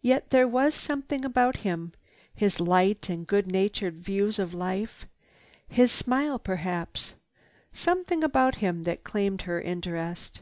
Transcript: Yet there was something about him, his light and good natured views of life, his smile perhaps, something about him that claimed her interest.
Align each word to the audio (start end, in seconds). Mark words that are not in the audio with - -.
Yet 0.00 0.30
there 0.30 0.48
was 0.48 0.74
something 0.74 1.24
about 1.24 1.58
him, 1.58 1.92
his 2.34 2.58
light 2.58 3.08
and 3.08 3.24
good 3.24 3.46
natured 3.46 4.02
views 4.02 4.40
of 4.40 4.52
life, 4.52 5.06
his 5.68 5.92
smile 5.92 6.40
perhaps, 6.40 7.14
something 7.72 8.24
about 8.24 8.56
him 8.56 8.82
that 8.82 9.04
claimed 9.04 9.42
her 9.42 9.60
interest. 9.60 10.40